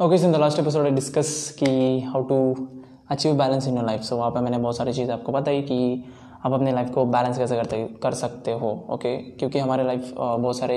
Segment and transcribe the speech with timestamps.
[0.00, 2.36] Okay in the last episode discuss कि how to
[3.10, 6.04] achieve balance in your life so वहाँ पे मैंने बहुत सारी चीज़ें आपको बताई कि
[6.46, 9.38] आप अपने लाइफ को बैलेंस कैसे करते कर सकते हो ओके okay?
[9.38, 10.76] क्योंकि हमारे लाइफ बहुत सारे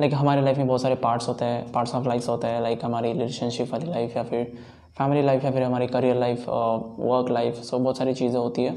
[0.00, 2.60] लाइक like, हमारे लाइफ में बहुत सारे पार्ट्स होते हैं पार्ट्स ऑफ़ लाइफ होते हैं
[2.62, 4.52] लाइक हमारी रिलेशनशिप वाली लाइफ या फिर
[4.98, 8.76] फैमिली लाइफ या फिर हमारी career life work life so बहुत सारी चीज़ें होती है।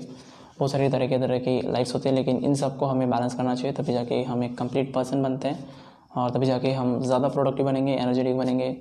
[0.59, 3.55] बहुत सारी तरह के तरह की लाइफ्स होती है लेकिन इन सबको हमें बैलेंस करना
[3.55, 7.65] चाहिए तभी जाके हम एक कंप्लीट पर्सन बनते हैं। और तभी जाके हम ज़्यादा प्रोडक्टिव
[7.65, 8.71] बनेंगे एनर्जेटिक बनेंगे,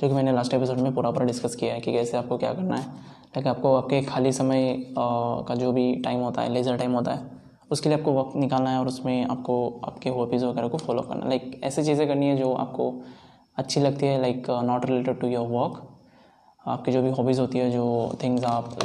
[0.00, 2.52] जो कि मैंने लास्ट एपिसोड में पूरा पूरा डिस्कस किया है कि कैसे आपको क्या
[2.52, 2.82] करना है।
[3.28, 7.30] लाइक आपको आपके खाली समय का जो भी टाइम होता है लेज़र टाइम होता है,
[7.70, 11.22] उसके लिए आपको वक्त निकालना है और उसमें आपको, आपके हॉबीज़ वगैरह को फॉलो करना
[11.22, 12.92] है। लाइक ऐसी चीज़ें करनी है जो आपको
[13.56, 15.82] अच्छी लगती है like not related to your work
[16.64, 18.78] आपकी जो भी हॉबीज़ होती है, जो थिंग्स आप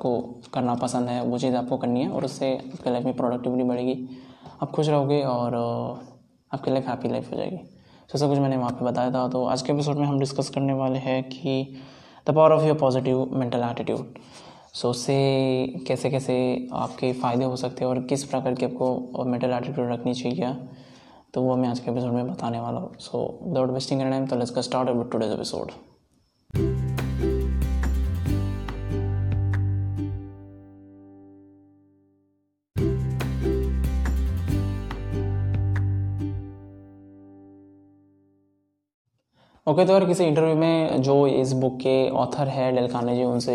[0.00, 0.18] को
[0.54, 3.96] करना पसंद है, वो चीज़ आपको करनी है और उससे आपके लाइफ में प्रोडक्टिविटी बढ़ेगी।
[4.62, 5.54] आप खुश रहोगे और
[6.54, 7.56] आपकी लाइफ हैप्पी लाइफ हो जाएगी।
[8.12, 10.48] तो सब कुछ मैंने वहाँ पे बताया था। तो आज के एपिसोड में हम डिस्कस
[10.48, 11.62] करने वाले हैं कि
[12.26, 14.18] the power of your positive mental attitude
[14.74, 15.14] so उससे
[15.88, 16.34] कैसे कैसे
[16.72, 20.52] आपके फ़ायदे हो सकते हैं और किस प्रकार की आपको मेंटल एटीट्यूड रखनी चाहिए
[21.34, 24.36] तो वो मैं आज के एपिसोड में बताने वाला हूँ। सो विदाउट वेस्टिंग टाइम तो
[24.36, 25.70] लेट्स का start with today's episode
[39.66, 43.54] okay तो अगर किसी इंटरव्यू में जो इस बुक के ऑथर है डेल जी उनसे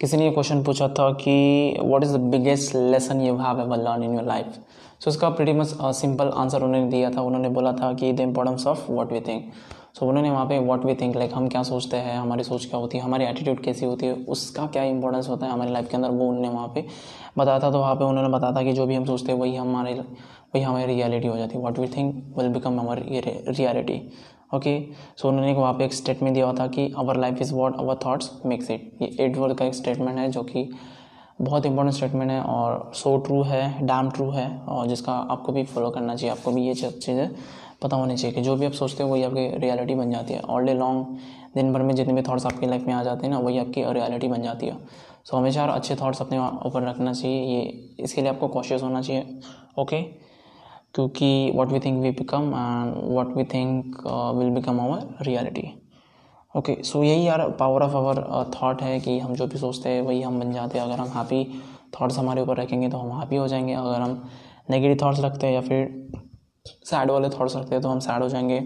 [0.00, 1.34] किसी ने ये क्वेश्चन पूछा था कि
[1.80, 4.58] what is the biggest lesson you have ever learn in your life
[5.00, 8.66] so उसका प्रीटी मच सिंपल आंसर उन्होंने दिया था। उन्होंने बोला था कि the importance
[8.66, 9.52] of what we think
[9.98, 12.80] so उन्होंने वहाँ पे व्हाट वी थिंक लाइक हम क्या सोचते हैं, हमारी सोच क्या
[12.80, 15.96] होती है, हमारी एटीट्यूड कैसी होती है, उसका क्या इंपॉर्टेंस होता है हमारी लाइफ के
[15.96, 16.84] अंदर, वो उन्होंने वहाँ पे
[17.38, 19.54] बताया था। तो वहाँ पे उन्होंने बताया था कि जो भी हम सोचते हैं, वही
[19.56, 24.00] हमारे, वही हमारी रियलिटी हो जाती है। What we think will become our reality
[24.50, 24.78] okay
[25.16, 27.94] so उन्होंने वहाँ पे एक स्टेटमेंट दिया हुआ था कि our life is what our
[27.96, 30.70] thoughts makes it ये एट वर्ड का एक स्टेटमेंट है जो कि
[31.40, 35.64] बहुत इंपॉर्टेंट स्टेटमेंट है और सो ट्रू है डैम ट्रू है और जिसका आपको भी
[35.64, 37.28] फॉलो करना चाहिए, आपको भी ये चीज़ें
[37.82, 40.40] पता होनी चाहिए कि जो भी आप सोचते हो वही आपकी रियलिटी बन जाती है।
[40.40, 41.18] ऑल डे लॉन्ग
[41.54, 43.84] दिन भर में जितने भी थाट्स आपकी लाइफ में आ जाते हैं ना, वही आपकी
[43.84, 44.76] रियलिटी बन जाती है।
[45.24, 49.40] सो हमेशा अच्छे थाट्स अपने ऊपर रखना चाहिए, ये इसके लिए आपको कॉशियस होना चाहिए
[49.78, 50.02] ओके
[50.94, 53.96] क्योंकि what we think we become and what we think
[54.36, 55.70] will become our reality
[56.54, 60.02] okay so यही यार पावर ऑफ़ आवर थाट है कि हम जो भी सोचते हैं
[60.02, 61.44] वही हम बन जाते हैं। अगर हम हैप्पी
[61.94, 64.22] थाट्स हमारे ऊपर रखेंगे तो हम हैप्पी हो जाएँगे। अगर हम
[64.70, 66.08] नेगेटिव थाट्स रखते हैं या फिर
[66.84, 68.58] सैड वाले थाट्स रखते हैं तो हम सैड हो जाएँगे।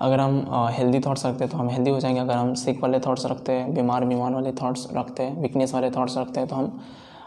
[0.00, 2.82] अगर हम हेल्दी uh, थाट्स रखते हैं तो हम हेल्दी हो जाएँगे। अगर हम सिक
[2.82, 6.48] वाले थाट्स रखते हैं बीमार बीमार वाले थाट्स रखते हैं वीकनेस वाले थाट्स रखते हैं
[6.48, 6.80] तो हम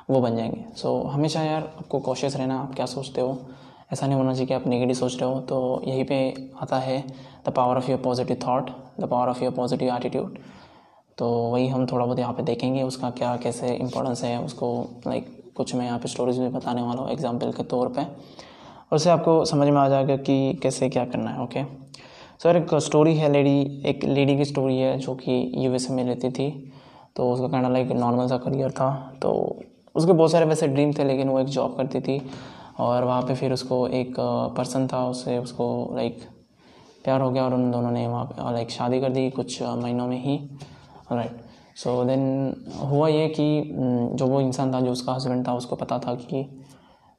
[0.10, 3.38] वो बन जाएँगे। सो so, हमेशा यार आपको कॉशियस रहना आप क्या सोचते हो?
[3.94, 6.18] ऐसा नहीं होना चाहिए कि आप नेगेटिव सोच रहे हो। तो यहीं पे
[6.62, 7.04] आता है
[7.48, 10.38] the power of your positive thought the power of your positive attitude
[11.18, 14.70] तो वही हम थोड़ा बहुत यहाँ पे देखेंगे उसका क्या कैसे इंपॉर्टेंस है उसको
[15.08, 18.96] लाइक कुछ मैं यहाँ पे स्टोरीज में बताने वाला हूँ एग्ज़ाम्पल के तौर पर और
[18.96, 21.64] उससे आपको समझ में आ जाएगा कि कैसे क्या करना है ओके
[22.44, 26.30] सर एक स्टोरी है लेडी एक लेडी की स्टोरी है जो कि यू में रहती
[26.30, 26.50] थी।
[27.16, 28.90] तो उसका कहना लाइक नॉर्मल सा करियर था।
[29.22, 29.32] तो
[29.96, 32.22] उसके बहुत सारे वैसे ड्रीम थे लेकिन वो एक जॉब करती थी।
[32.80, 34.16] और वहाँ पे फिर उसको एक
[34.58, 36.20] पर्सन था उससे उसको लाइक
[37.04, 40.08] प्यार हो गया और उन दोनों ने वहाँ पे लाइक शादी कर दी कुछ महीनों
[40.08, 40.38] में ही।
[41.12, 41.42] राइट
[41.78, 42.22] सो देन
[42.82, 43.46] हुआ ये कि
[44.16, 46.44] जो वो इंसान था जो उसका हस्बैंड था उसको पता था कि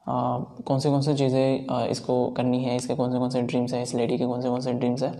[0.06, 3.72] आ, कौन से कौन से चीज़ें इसको करनी है इसके कौन से कौन से ड्रीम्स
[3.74, 5.12] है इस लेडी के कौन से कौन से ड्रीम्स है।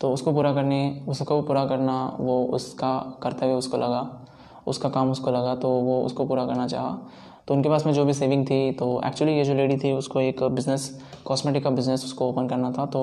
[0.00, 4.02] तो उसको पूरा करने उसको पूरा करना वो उसका कर्तव्य उसको लगा।
[4.66, 6.96] उसका काम उसको लगा तो वो उसको पूरा करना चाहा।
[7.48, 10.20] तो उनके पास में जो भी सेविंग थी तो एक्चुअली ये जो लेडी थी, उसको
[10.20, 10.90] एक बिज़नेस
[11.24, 13.02] कॉस्मेटिक का बिज़नेस उसको ओपन करना था तो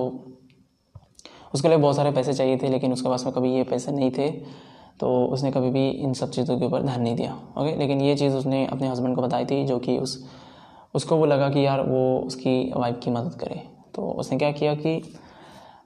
[1.54, 4.12] उसके लिए बहुत सारे पैसे चाहिए थे, लेकिन उसके पास में कभी ये पैसे नहीं
[4.12, 4.30] थे।
[5.00, 8.16] तो उसने कभी भी इन सब चीज़ों के ऊपर ध्यान नहीं दिया ओके लेकिन ये
[8.16, 10.18] चीज़ उसने अपने हस्बैंड को बताई थी, जो कि उस,
[10.94, 13.62] उसको वो लगा कि यार वो उसकी वाइफ की मदद करे।
[13.96, 15.02] तो उसने क्या किया कि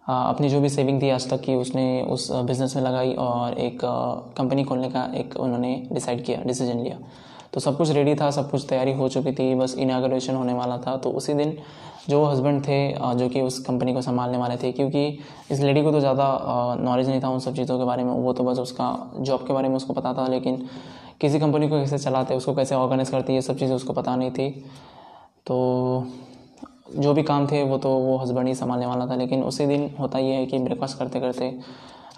[0.06, 3.80] अपनी जो भी सेविंग थी आज तक की उसने उस बिज़नेस में लगाई और एक
[4.38, 6.98] कंपनी खोलने का एक उन्होंने डिसाइड किया डिसीज़न लिया।
[7.54, 10.78] तो सब कुछ रेडी था, सब कुछ तैयारी हो चुकी थी, बस इनाग्रेशन होने वाला
[10.78, 11.57] था। तो उसी दिन
[12.10, 12.78] जो हस्बैंड थे
[13.16, 15.07] जो कि उस कंपनी को संभालने वाले थे, क्योंकि
[15.52, 16.28] इस लेडी को तो ज़्यादा
[16.80, 19.54] नॉलेज नहीं था उन सब चीज़ों के बारे में, वो तो बस उसका जॉब के
[19.54, 20.68] बारे में उसको पता था, लेकिन
[21.22, 24.31] किसी कंपनी को कैसे चलाते, उसको कैसे ऑर्गेनाइज करती, ये सब चीज़ें उसको पता नहीं
[24.31, 24.50] थी।
[25.46, 26.08] तो
[26.88, 29.90] जो भी काम थे, वो तो वो हस्बैंड ही संभालने वाला था, लेकिन उसी दिन
[30.00, 31.50] होता ये है कि ब्रेकफास्ट करते करते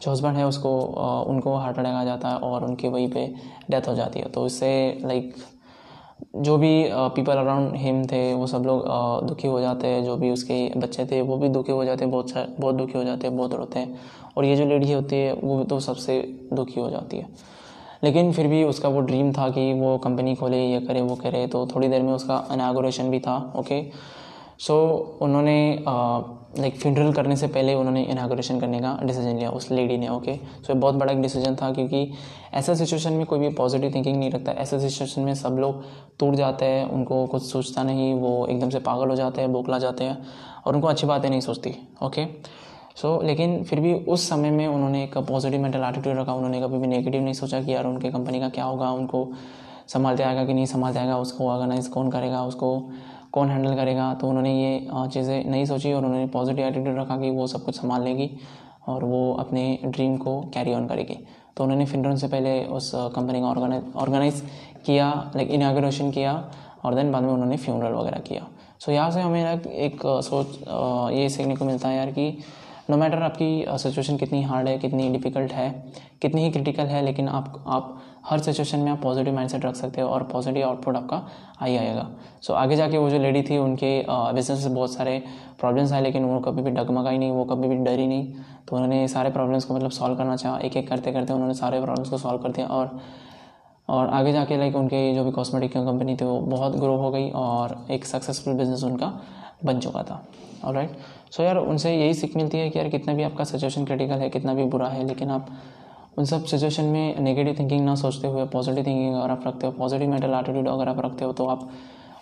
[0.01, 0.79] जो हस्बैंड है उसको
[1.27, 3.25] उनको हार्ट अटैक आ जाता है और उनकी वहीं पे
[3.71, 5.33] डेथ हो जाती है। तो इससे लाइक
[6.37, 6.71] जो भी
[7.15, 8.85] पीपल अराउंड हिम थे, वो सब लोग
[9.27, 12.11] दुखी हो जाते हैं। जो भी उसके बच्चे थे, वो भी दुखी हो जाते हैं,
[12.11, 13.99] बहुत बहुत दुखी हो जाते हैं, बहुत रोते हैं।
[14.37, 16.21] और ये जो लेडी होती है, वो तो सबसे
[16.53, 17.27] दुखी हो जाती है।
[18.03, 21.45] लेकिन फिर भी उसका वो ड्रीम था कि वो कंपनी खोले, ये करे, वो करे
[21.47, 23.81] तो थोड़ी देर में उसका इनागोरेशन भी था ओके
[24.59, 25.85] सो so, उन्होंने
[26.59, 30.35] लाइक फ्यूनरल करने से पहले उन्होंने इनाग्रेशन करने का डिसीज़न लिया उस लेडी ने ओके
[30.67, 32.11] सो बहुत बड़ा एक डिसीज़न था क्योंकि
[32.53, 35.83] ऐसा सिचुएशन में कोई भी पॉजिटिव थिंकिंग नहीं रखता। ऐसा सिचुएशन में सब लोग
[36.19, 39.79] टूट जाते हैं उनको कुछ सोचता नहीं वो एकदम से पागल हो जाते हैं बोखला
[39.79, 40.17] जाते हैं
[40.65, 42.25] और उनको अच्छी बातें नहीं सोचती ओके
[42.95, 46.61] सो so, लेकिन फिर भी उस समय में उन्होंने एक पॉजिटिव मेंटल एटीट्यूड रखा। उन्होंने
[46.61, 49.27] कभी भी नेगेटिव नहीं सोचा कि यार उनके कंपनी का क्या होगा उनको
[49.87, 52.71] संभालते आएगा कि नहीं संभालते आएगा उसको ऑर्गेनाइज कौन करेगा उसको
[53.37, 54.13] कौन हैंडल करेगा?
[54.13, 57.75] तो उन्होंने ये चीज़ें नहीं सोची और उन्होंने पॉजिटिव एटीट्यूड रखा कि वो सब कुछ
[57.75, 58.29] संभाल लेगी
[58.87, 61.17] और वो अपने ड्रीम को कैरी ऑन करेगी।
[61.57, 64.41] तो उन्होंने फिर से पहले उस कंपनी का ऑर्गेनाइज ऑर्गेनाइज
[64.85, 66.33] किया लाइक इनाग्रेशन किया
[66.85, 68.45] और देन बाद में उन्होंने फ्यूनरल वगैरह किया।
[68.79, 70.59] सो so, यहाँ से हमें एक सोच
[71.13, 72.37] ये सीखने को मिलता है यार कि
[72.89, 75.69] नो मैटर आपकी सिचुएशन कितनी हार्ड है कितनी डिफ़िकल्ट है
[76.21, 77.97] कितनी ही क्रिटिकल है लेकिन आप आप
[78.29, 81.17] हर सिचुएशन में आप पॉजिटिव माइंडसेट रख सकते हो और पॉजिटिव आउटपुट आपका
[81.61, 82.07] आ ही आएगा।
[82.41, 85.21] सो so, आगे जाके वो जो लेडी थी उनके बिज़नेस से बहुत सारे
[85.59, 88.33] प्रॉब्लम्स आए लेकिन वो कभी भी डगमगा ही नहीं वो कभी भी डरी नहीं।
[88.67, 91.79] तो उन्होंने सारे प्रॉब्लम्स को मतलब सॉल्व करना चाहा एक एक करते करते उन्होंने सारे
[91.81, 92.99] प्रॉब्लम्स को सॉल्व कर दिया और
[93.87, 97.29] और आगे जाके लाइक उनके जो भी कॉस्मेटिक कंपनी थी वो बहुत ग्रो हो गई
[97.31, 99.13] और एक सक्सेसफुल बिज़नेस उनका
[99.65, 100.21] बन चुका था।
[100.63, 100.97] और राइट
[101.31, 104.29] सो यार उनसे यही सीख मिलती है कि यार कितना भी आपका सिचुएशन क्रिटिकल है
[104.29, 105.49] कितना भी बुरा है लेकिन आप
[106.17, 109.71] उन सब सिचुएशन में नेगेटिव थिंकिंग ना सोचते हुए पॉजिटिव थिंकिंग अगर आप रखते हो
[109.73, 111.69] पॉजिटिव मेंटल एटीट्यूड अगर आप रखते हो तो आप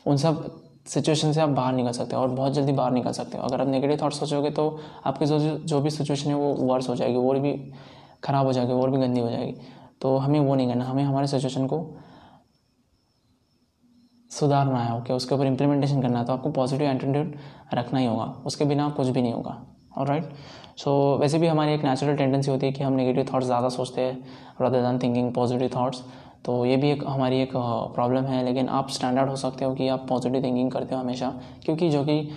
[0.07, 0.43] उन सब
[0.87, 3.61] सिचुएशन से आप बाहर निकल सकते हो और बहुत जल्दी बाहर निकल सकते हो। अगर
[3.61, 4.67] आप नेगेटिव थाट्स सोचोगे तो
[5.05, 7.53] आपकी जो जो भी सिचुएशन है, वो वर्स हो जाएगी और भी
[8.23, 9.55] ख़राब हो जाएगी और भी गंदी हो जाएगी।
[10.01, 11.85] तो हमें वो नहीं करना, हमें हमारे सिचुएशन को
[14.31, 17.35] सुधारना है ओके उसके ऊपर इम्प्लीमेंटेशन करना है तो आपको पॉजिटिव एटीट्यूड
[17.73, 19.61] रखना ही होगा, उसके बिना कुछ भी नहीं होगा।
[19.97, 20.29] और राइट
[20.77, 24.01] सो वैसे भी हमारी एक नेचुरल टेंडेंसी होती है कि हम नेगेटिव थाट्स ज़्यादा सोचते
[24.01, 24.17] हैं
[24.61, 26.03] rather than thinking positive thoughts
[26.45, 29.87] तो ये भी एक हमारी एक प्रॉब्लम है, लेकिन आप स्टैंडर्ड हो सकते हो कि
[29.87, 31.33] आप पॉजिटिव थिंकिंग करते हो हमेशा,
[31.65, 32.29] क्योंकि जो कि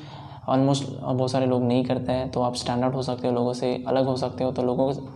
[0.49, 3.75] ऑलमोस्ट बहुत सारे लोग नहीं करते हैं तो आप स्टैंडर्ड हो सकते हो, लोगों से
[3.89, 5.07] अलग हो सकते हो तो लोगों को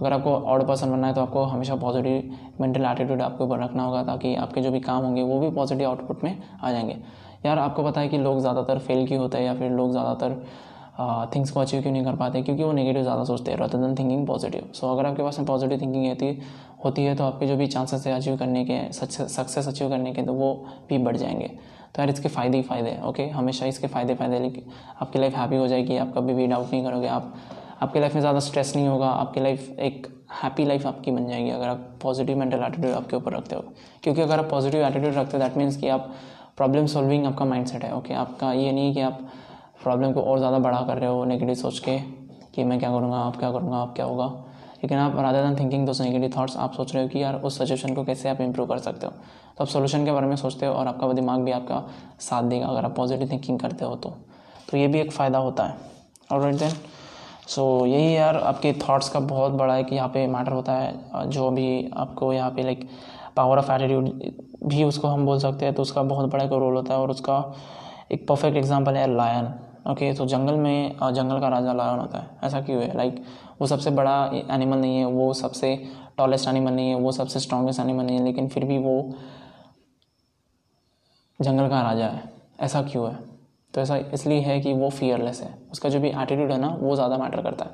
[0.00, 3.82] अगर आपको ऑड पर्सन बनना है तो आपको हमेशा पॉजिटिव मेंटल एटीट्यूड आपके ऊपर रखना
[3.82, 6.96] होगा, ताकि आपके जो भी काम होंगे, वो भी पॉजिटिव आउटपुट में आ जाएँगे।
[7.46, 10.42] यार, आपको पता है कि लोग ज़्यादातर फेल क्यों होते हैं, या फिर लोग ज़्यादातर
[11.34, 12.42] थिंग्स को अचीव क्यों नहीं कर पाते?
[12.42, 15.46] क्योंकि वो नेगेटिव ज़्यादा सोचते हैं rather than thinking positive so अगर आपके पास में
[15.46, 16.38] पॉजिटिव थिंकिंग रहती
[16.84, 20.22] होती है तो आपके जो भी चांसेस है अचीव करने के सक्सेस अचीव करने के
[20.22, 20.52] तो वो
[20.88, 24.38] भी बढ़ जाएँगे। तो यार, इसके फ़ायदे ही फ़ायदे हैं ओके हमेशा इसके फ़ायदे फ़ायदे
[24.40, 24.64] लेकिन
[25.00, 27.34] आपकी लाइफ हैप्पी हो जाएगी, आप कभी भी डाउट नहीं करोगे, आप,
[27.82, 30.06] आपकी लाइफ में ज़्यादा स्ट्रेस नहीं होगा, आपकी लाइफ एक
[30.42, 33.62] हैप्पी लाइफ आपकी बन जाएगी, अगर आप पॉजिटिव मेंटल एटीट्यूड आपके ऊपर रखते हो।
[34.02, 36.10] क्योंकि अगर आप पॉजिटिव एटीट्यूड रखते हो दैट मीन्स कि आप
[36.56, 39.20] प्रॉब्लम सॉल्विंग आपका माइंड सेट है ओके आपका ये नहीं कि आप
[39.80, 41.98] प्रॉब्लम को और ज़्यादा बड़ा कर रहे हो नेगेटिव सोच के
[42.54, 44.26] कि मैं क्या करूँगा, आप क्या करूँगा, आप क्या होगा।
[44.74, 47.58] लेकिन आप rather than thinking those negative thoughts आप सोच रहे हो कि यार उस
[47.58, 50.66] सिचुएशन को कैसे आप इंप्रूव कर सकते हो। तो आप सोल्यूशन के बारे में सोचते
[50.66, 51.82] हो और आपका दिमाग भी आपका
[52.20, 54.16] साथ देगा अगर आप पॉजिटिव थिंकिंग करते हो तो।
[54.70, 55.76] तो ये भी एक फ़ायदा होता है।
[56.30, 56.72] और राइट देन
[57.48, 61.50] सो यही यार आपके थाट्स का बहुत बड़ा एक यहाँ पे मैटर होता है। जो
[61.50, 62.88] भी आपको यहाँ पे लाइक
[63.36, 64.08] पावर ऑफ़ एटीट्यूड
[64.64, 67.10] भी उसको हम बोल सकते हैं तो उसका बहुत बड़ा एक रोल होता है और
[67.10, 67.44] उसका
[68.12, 69.52] एक परफेक्ट एग्ज़ाम्पल है लायन
[69.86, 72.96] ओके तो जंगल में जंगल का राजा लायन होता है। ऐसा क्यों है?
[72.96, 73.22] लाइक
[73.60, 75.74] वो सबसे बड़ा एनिमल नहीं है वो सबसे
[76.18, 79.14] टॉलेस्ट एनिमल नहीं है वो सबसे स्ट्रॉन्गेस्ट एनिमल नहीं है लेकिन फिर भी वो
[81.40, 82.22] जंगल का राजा है।
[82.60, 83.16] ऐसा क्यों है?
[83.74, 86.94] तो ऐसा इसलिए है कि वो फियरलेस है। उसका जो भी एटीट्यूड है ना वो
[86.94, 87.70] ज़्यादा मैटर करता है।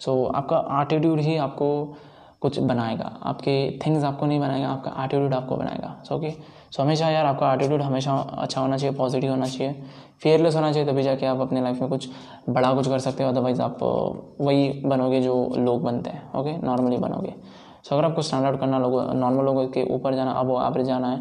[0.00, 1.96] सो so, आपका एटीट्यूड ही आपको
[2.44, 6.30] कुछ बनाएगा। आपके थिंग्स आपको नहीं बनाएगा आपका एटीट्यूड आपको बनाएगा। सो ओके
[6.70, 9.82] सो हमेशा यार आपका एटीट्यूड हमेशा अच्छा होना चाहिए पॉजिटिव होना चाहिए।
[10.22, 12.08] फेयरलेस होना चाहिए तभी जाके आप अपने लाइफ में कुछ
[12.48, 13.78] बड़ा कुछ कर सकते हो। अदरवाइज़ आप
[14.40, 17.34] वही बनोगे जो लोग बनते हैं ओके नॉर्मली बनोगे।
[17.84, 21.08] सो अगर आपको स्टैंड आउट करना लोगों नॉर्मल लोगों के ऊपर जाना अब एवरेज जाना
[21.08, 21.18] है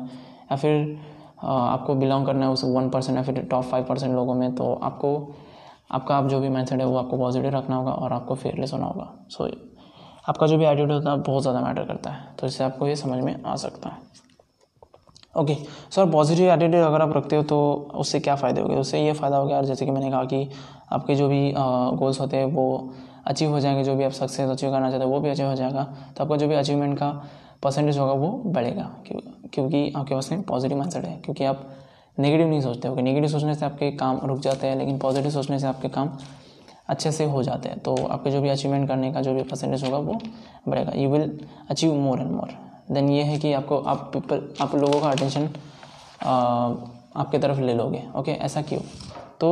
[0.51, 0.97] या फिर
[1.43, 4.73] आपको बिलोंग करना है उस वन परसेंट या फिर टॉप फाइव परसेंट लोगों में तो
[4.83, 5.09] आपको
[5.91, 8.85] आपका आप जो भी माइंड है वो आपको पॉजिटिव रखना होगा और आपको फेयरलेस होना
[8.85, 9.53] होगा। सो so,
[10.25, 12.95] आपका जो भी एटीट्यूड होता है, बहुत ज़्यादा मैटर करता है। तो इससे आपको ये
[12.95, 14.11] समझ में आ सकता है।
[15.35, 15.55] ओके
[15.91, 17.59] सर पॉजिटिव एटीट्यूड अगर आप रखते हो तो
[17.95, 18.75] उससे क्या फ़ायदे हो गए?
[18.75, 20.49] उससे ये फ़ायदा हो गया यार जैसे कि मैंने कहा कि
[20.91, 22.93] आपके जो भी गोल्स होते हैं, वो
[23.27, 25.55] अचीव हो जाएँगे। जो भी आप सक्सेस अचीव करना चाहते हो, वो भी अचीव हो
[25.55, 25.83] जाएगा।
[26.17, 27.09] तो आपका जो भी अचीवमेंट का
[27.63, 28.89] परसेंटेज होगा, वो बढ़ेगा।
[29.53, 31.67] क्योंकि आपके पास में पॉजिटिव माइंडसेट है। क्योंकि आप
[32.17, 35.59] नेगेटिव नहीं सोचते हो नेगेटिव सोचने से आपके काम रुक जाते हैं, लेकिन पॉजिटिव सोचने
[35.59, 36.09] से आपके काम
[36.93, 39.83] अच्छे से हो जाते हैं। तो आपके जो भी अचीवमेंट करने का जो भी परसेंटेज
[39.83, 40.19] होगा, वो
[40.67, 42.49] बढ़ेगा। You will achieve more and more
[42.91, 45.49] then ये है कि आपको, आप पीपल आप लोगों का अटेंशन
[47.15, 48.79] आपके तरफ़ ले लोगे। ओके ऐसा क्यों?
[49.39, 49.49] तो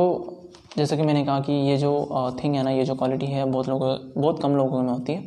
[0.76, 1.92] जैसा कि मैंने कहा कि ये जो
[2.42, 5.20] थिंग है ना, ये जो क्वालिटी है, बहुत लोगों, बहुत कम लोगों में होती है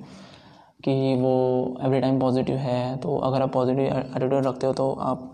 [0.84, 5.31] कि वो एवरी टाइम पॉजिटिव है। तो अगर आप पॉजिटिव एटीट्यूड रखते हो तो आप,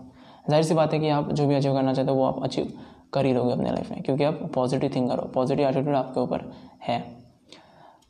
[0.48, 2.72] ज़ाहिर सी बात है कि आप जो भी अचीव करना चाहते हो, वो आप अचीव
[3.12, 6.50] कर ही लोगे अपने लाइफ में, क्योंकि आप पॉजिटिव थिंकर हो पॉजिटिव एटीट्यूड आपके ऊपर
[6.82, 7.00] है।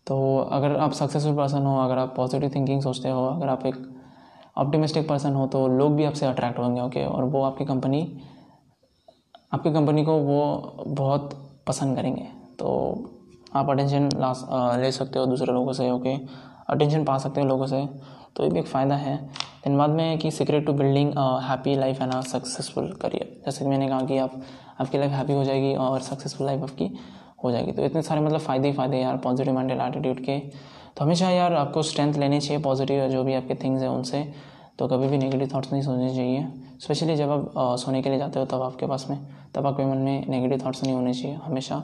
[0.06, 3.74] तो अगर आप सक्सेसफुल पर्सन हो, अगर आप पॉजिटिव थिंकिंग सोचते हो, अगर आप एक
[4.58, 8.00] ऑप्टिमिस्टिक पर्सन हो तो लोग भी आपसे अट्रैक्ट होंगे ओके और वो आपकी कंपनी
[9.54, 11.30] आपकी कंपनी को वो बहुत
[11.66, 12.26] पसंद करेंगे।
[12.58, 12.68] तो
[13.54, 14.32] आप अटेंशन ला
[14.76, 16.16] ले सकते हो दूसरे लोगों से ओके
[16.70, 17.86] अटेंशन पा सकते हो लोगों से।
[18.36, 19.16] तो ये भी एक फ़ायदा है।
[19.64, 23.70] दिन बाद में कि secret to building happy life and a successful career जैसे कि
[23.70, 24.40] मैंने कहा कि आप
[24.80, 26.90] आपकी लाइफ हैप्पी हो जाएगी और सक्सेसफुल लाइफ आपकी
[27.44, 31.04] हो जाएगी। तो इतने सारे मतलब फ़ायदे ही फ़ायदे यार पॉजिटिव मेंटल एटीट्यूड के। तो
[31.04, 34.24] हमेशा यार आपको स्ट्रेंथ लेनी चाहिए पॉजिटिव जो भी आपके थिंग्स हैं उनसे।
[34.78, 36.46] तो कभी भी नेगेटिव थाट्स नहीं सोचने चाहिए।
[36.80, 39.18] स्पेशली जब आप सोने के लिए जाते हो तब आपके पास में,
[39.54, 41.82] तब आपके मन में नेगेटिव थाट्स नहीं होने चाहिए। हमेशा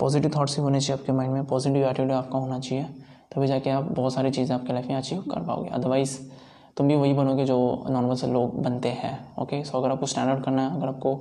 [0.00, 2.84] पॉजिटिव थाट्स ही होने चाहिए आपके माइंड में। पॉजिटिव एटीट्यूड आपका होना चाहिए।
[3.34, 6.18] तभी जाके आप बहुत सारी चीज़ें आपके लाइफ में अचीव कर पाओगे। अदरवाइज़
[6.76, 7.56] तुम भी वही बनोगे जो
[7.90, 11.14] नॉर्मल से लोग बनते हैं। ओके सो अगर आपको स्टैंडर्ड करना है, अगर आपको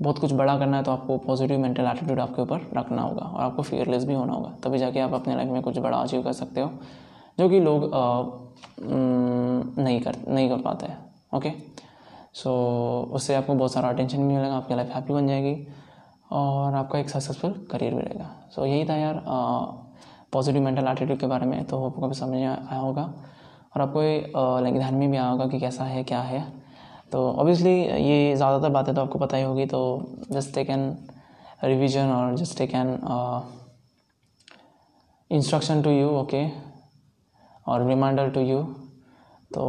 [0.00, 3.42] बहुत कुछ बड़ा करना है तो आपको पॉजिटिव मेंटल एटीट्यूड आपके ऊपर रखना होगा और
[3.42, 6.32] आपको फियरलेस भी होना होगा। तभी जाके आप अपने लाइफ में कुछ बड़ा अचीव कर
[6.32, 6.70] सकते हो
[7.38, 8.22] जो कि लोग आ,
[8.82, 10.98] नहीं कर नहीं कर पाते हैं
[11.34, 11.52] ओके
[12.34, 12.50] सो
[13.12, 15.56] उससे आपको बहुत सारा अटेंशन भी मिलेगा आपकी लाइफ हैप्पी बन जाएगी
[16.32, 19.22] और आपका एक सक्सेसफुल करियर भी रहेगा। सो so, यही था यार
[20.32, 23.02] पॉजिटिव मेंटल एटीट्यूड के बारे में तो आपको भी समझ आया होगा।
[23.76, 24.00] और आपको
[24.62, 26.40] लाइक ध्यान में भी आया होगा कि कैसा है क्या है।
[27.12, 29.80] तो ऑब्वियसली ये ज़्यादातर बातें तो आपको पता ही होगी तो
[30.30, 30.96] जस्ट टेक एन
[31.64, 32.98] रिविजन और just take an
[35.30, 36.46] instruction to you okay
[37.66, 38.62] और रिमाइंडर टू यू
[39.54, 39.64] तो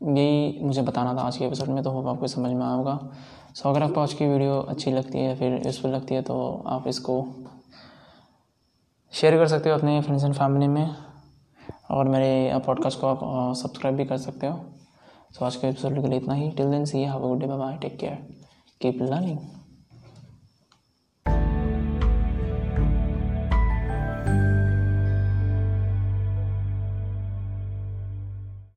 [0.00, 2.98] यही मुझे बताना था आज के एपिसोड में तो होप आपको समझ में आया होगा।
[3.54, 6.86] सो अगर आपको आज की वीडियो अच्छी लगती है, फिर यूज़फुल लगती है तो आप
[6.88, 7.24] इसको
[9.12, 10.94] शेयर कर सकते हो अपने फ्रेंड्स एंड फैमिली में।
[11.90, 14.60] और मेरे पॉडकास्ट को आप सब्सक्राइब भी कर सकते हो।
[15.34, 16.50] सो आज के एपिसोड के लिए इतना ही.
[16.50, 18.14] Till then see have a good day bye take care
[18.80, 19.38] keep learning